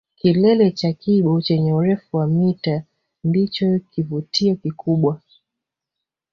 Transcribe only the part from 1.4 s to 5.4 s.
chenye urefu wa mita ndicho kivutio kikubwa